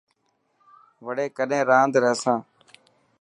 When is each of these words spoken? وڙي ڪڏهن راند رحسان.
وڙي 1.05 1.25
ڪڏهن 1.37 1.61
راند 1.69 1.93
رحسان. 2.03 2.39